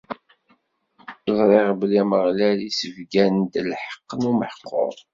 Ẓriɣ 1.37 1.67
belli 1.79 1.97
Ameɣlal 2.03 2.59
issebgan-d 2.69 3.53
lḥeqq 3.71 4.09
n 4.15 4.29
umeḥqur. 4.31 4.95